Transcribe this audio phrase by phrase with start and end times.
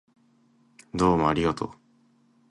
[0.95, 1.71] どうもありがとう